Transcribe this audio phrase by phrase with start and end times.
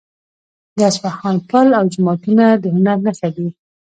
[0.77, 3.47] د اصفهان پل او جوماتونه د هنر نښه دي.